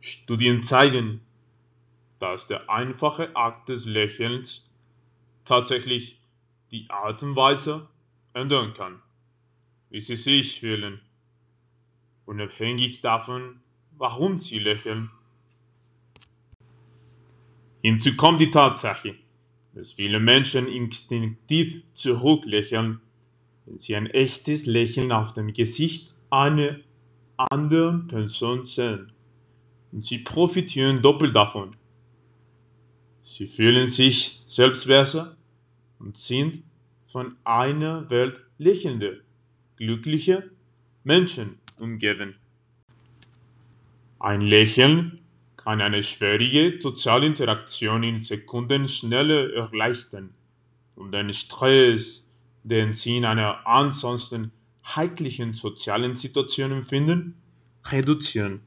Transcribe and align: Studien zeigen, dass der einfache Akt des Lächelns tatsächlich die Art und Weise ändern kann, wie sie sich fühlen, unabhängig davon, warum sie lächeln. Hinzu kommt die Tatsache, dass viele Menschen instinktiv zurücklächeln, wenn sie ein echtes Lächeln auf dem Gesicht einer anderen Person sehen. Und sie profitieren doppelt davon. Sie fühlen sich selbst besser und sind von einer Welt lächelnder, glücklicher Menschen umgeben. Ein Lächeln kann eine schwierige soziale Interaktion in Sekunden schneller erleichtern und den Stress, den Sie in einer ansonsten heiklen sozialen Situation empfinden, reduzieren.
Studien 0.00 0.62
zeigen, 0.62 1.20
dass 2.18 2.46
der 2.46 2.68
einfache 2.70 3.34
Akt 3.34 3.68
des 3.68 3.84
Lächelns 3.86 4.68
tatsächlich 5.44 6.20
die 6.70 6.88
Art 6.90 7.22
und 7.22 7.36
Weise 7.36 7.88
ändern 8.34 8.74
kann, 8.74 9.00
wie 9.90 10.00
sie 10.00 10.16
sich 10.16 10.60
fühlen, 10.60 11.00
unabhängig 12.26 13.00
davon, 13.00 13.60
warum 13.96 14.38
sie 14.38 14.58
lächeln. 14.58 15.10
Hinzu 17.82 18.16
kommt 18.16 18.40
die 18.40 18.50
Tatsache, 18.50 19.14
dass 19.74 19.92
viele 19.92 20.20
Menschen 20.20 20.66
instinktiv 20.66 21.82
zurücklächeln, 21.94 23.00
wenn 23.64 23.78
sie 23.78 23.96
ein 23.96 24.06
echtes 24.06 24.66
Lächeln 24.66 25.12
auf 25.12 25.32
dem 25.32 25.52
Gesicht 25.52 26.14
einer 26.30 26.76
anderen 27.36 28.08
Person 28.08 28.64
sehen. 28.64 29.12
Und 29.92 30.04
sie 30.04 30.18
profitieren 30.18 31.02
doppelt 31.02 31.34
davon. 31.34 31.76
Sie 33.24 33.46
fühlen 33.46 33.86
sich 33.86 34.42
selbst 34.44 34.86
besser 34.86 35.36
und 35.98 36.16
sind 36.16 36.62
von 37.06 37.34
einer 37.44 38.08
Welt 38.10 38.40
lächelnder, 38.58 39.12
glücklicher 39.76 40.42
Menschen 41.04 41.58
umgeben. 41.78 42.36
Ein 44.18 44.40
Lächeln 44.40 45.20
kann 45.56 45.80
eine 45.80 46.02
schwierige 46.02 46.80
soziale 46.80 47.26
Interaktion 47.26 48.02
in 48.02 48.20
Sekunden 48.20 48.88
schneller 48.88 49.52
erleichtern 49.52 50.34
und 50.96 51.12
den 51.12 51.32
Stress, 51.32 52.26
den 52.64 52.94
Sie 52.94 53.18
in 53.18 53.24
einer 53.24 53.66
ansonsten 53.66 54.50
heiklen 54.96 55.52
sozialen 55.52 56.16
Situation 56.16 56.72
empfinden, 56.72 57.36
reduzieren. 57.84 58.60